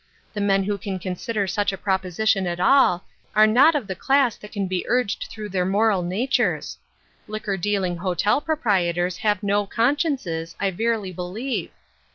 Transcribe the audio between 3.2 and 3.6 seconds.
are